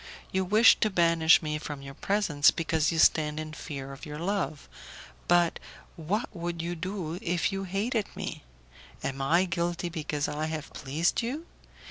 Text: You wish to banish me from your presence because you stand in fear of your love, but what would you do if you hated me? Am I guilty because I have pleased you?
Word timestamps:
You 0.31 0.43
wish 0.45 0.79
to 0.79 0.89
banish 0.89 1.43
me 1.43 1.59
from 1.59 1.83
your 1.83 1.93
presence 1.93 2.49
because 2.49 2.91
you 2.91 2.97
stand 2.97 3.39
in 3.39 3.53
fear 3.53 3.93
of 3.93 4.03
your 4.03 4.17
love, 4.17 4.67
but 5.27 5.59
what 5.95 6.35
would 6.35 6.59
you 6.59 6.73
do 6.75 7.19
if 7.21 7.51
you 7.51 7.65
hated 7.65 8.07
me? 8.15 8.43
Am 9.03 9.21
I 9.21 9.45
guilty 9.45 9.89
because 9.89 10.27
I 10.27 10.47
have 10.47 10.73
pleased 10.73 11.21
you? 11.21 11.45